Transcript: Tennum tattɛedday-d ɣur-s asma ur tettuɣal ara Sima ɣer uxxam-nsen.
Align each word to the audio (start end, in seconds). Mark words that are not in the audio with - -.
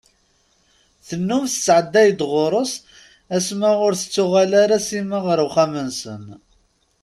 Tennum 1.07 1.43
tattɛedday-d 1.51 2.19
ɣur-s 2.31 2.73
asma 3.35 3.71
ur 3.85 3.93
tettuɣal 3.95 4.51
ara 4.63 4.77
Sima 4.87 5.19
ɣer 5.25 5.39
uxxam-nsen. 5.47 6.23